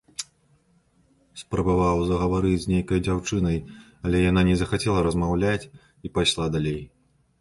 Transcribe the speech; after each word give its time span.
Спрабаваў 1.41 1.97
загаварыць 2.11 2.57
з 2.63 2.71
нейкай 2.73 2.99
дзяўчынай, 3.07 3.57
але 4.07 4.17
яна 4.31 4.41
не 4.51 4.55
захацела 4.63 5.05
размаўляць 5.09 5.69
і 6.09 6.13
пайшла 6.17 6.45
далей. 6.57 6.81